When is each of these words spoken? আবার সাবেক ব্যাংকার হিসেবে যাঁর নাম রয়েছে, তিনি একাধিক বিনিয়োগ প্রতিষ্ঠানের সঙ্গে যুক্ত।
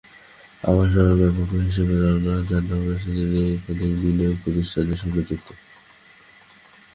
আবার 0.63 0.87
সাবেক 0.93 1.17
ব্যাংকার 1.29 1.61
হিসেবে 1.67 1.95
যাঁর 2.45 2.63
নাম 2.63 2.81
রয়েছে, 2.81 3.09
তিনি 3.17 3.39
একাধিক 3.55 3.91
বিনিয়োগ 4.01 4.35
প্রতিষ্ঠানের 4.43 4.99
সঙ্গে 5.01 5.21
যুক্ত। 5.29 5.47